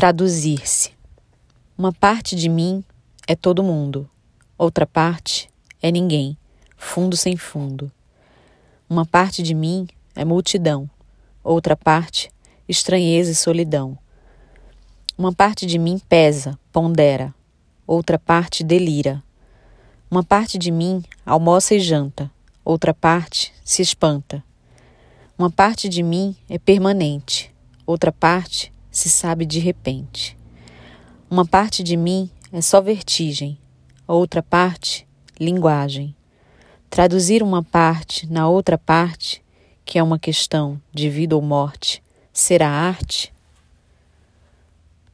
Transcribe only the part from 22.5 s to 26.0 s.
outra parte se espanta. Uma parte